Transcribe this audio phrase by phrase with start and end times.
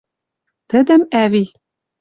[0.69, 1.43] Тӹдӹм ӓви